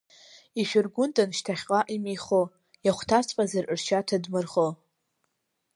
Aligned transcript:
Ишәыргәындан 0.61 1.29
шьҭахьҟа 1.37 1.79
имеихо, 1.95 2.41
иахәҭаҵәҟьазар, 2.85 3.65
ршьа 3.75 4.07
ҭадмырхо. 4.07 4.67